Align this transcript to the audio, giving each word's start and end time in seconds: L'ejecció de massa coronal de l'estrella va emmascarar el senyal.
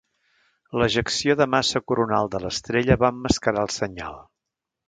L'ejecció 0.81 1.35
de 1.43 1.47
massa 1.55 1.83
coronal 1.91 2.31
de 2.37 2.43
l'estrella 2.47 2.99
va 3.05 3.15
emmascarar 3.17 3.67
el 3.69 3.75
senyal. 3.77 4.19